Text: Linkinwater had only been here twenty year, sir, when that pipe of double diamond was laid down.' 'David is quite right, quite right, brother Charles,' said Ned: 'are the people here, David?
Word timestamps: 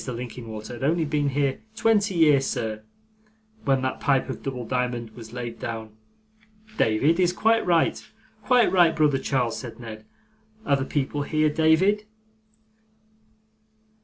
Linkinwater 0.07 0.73
had 0.73 0.83
only 0.83 1.05
been 1.05 1.29
here 1.29 1.59
twenty 1.75 2.15
year, 2.15 2.41
sir, 2.41 2.81
when 3.65 3.83
that 3.83 3.99
pipe 3.99 4.29
of 4.31 4.41
double 4.41 4.65
diamond 4.65 5.11
was 5.11 5.31
laid 5.31 5.59
down.' 5.59 5.95
'David 6.75 7.19
is 7.19 7.31
quite 7.31 7.63
right, 7.67 8.03
quite 8.41 8.71
right, 8.71 8.95
brother 8.95 9.19
Charles,' 9.19 9.59
said 9.59 9.79
Ned: 9.79 10.03
'are 10.65 10.75
the 10.77 10.85
people 10.85 11.21
here, 11.21 11.49
David? 11.51 12.05